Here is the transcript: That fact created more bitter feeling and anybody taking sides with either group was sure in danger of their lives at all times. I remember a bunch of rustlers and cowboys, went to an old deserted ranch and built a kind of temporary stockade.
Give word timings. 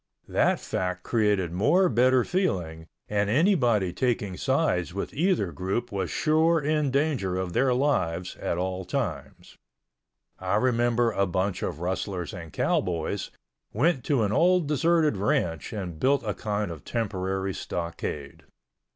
That 0.27 0.59
fact 0.59 1.03
created 1.03 1.51
more 1.51 1.87
bitter 1.87 2.23
feeling 2.23 2.87
and 3.07 3.29
anybody 3.29 3.93
taking 3.93 4.35
sides 4.35 4.95
with 4.95 5.13
either 5.13 5.51
group 5.51 5.91
was 5.91 6.09
sure 6.09 6.59
in 6.59 6.89
danger 6.89 7.37
of 7.37 7.53
their 7.53 7.71
lives 7.71 8.35
at 8.37 8.57
all 8.57 8.83
times. 8.83 9.59
I 10.39 10.55
remember 10.55 11.11
a 11.11 11.27
bunch 11.27 11.61
of 11.61 11.81
rustlers 11.81 12.33
and 12.33 12.51
cowboys, 12.51 13.29
went 13.73 14.03
to 14.05 14.23
an 14.23 14.31
old 14.31 14.65
deserted 14.67 15.17
ranch 15.17 15.71
and 15.71 15.99
built 15.99 16.23
a 16.23 16.33
kind 16.33 16.71
of 16.71 16.83
temporary 16.83 17.53
stockade. 17.53 18.41